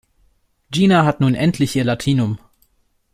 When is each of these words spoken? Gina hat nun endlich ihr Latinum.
Gina 0.71 1.05
hat 1.05 1.21
nun 1.21 1.35
endlich 1.35 1.75
ihr 1.75 1.83
Latinum. 1.83 2.39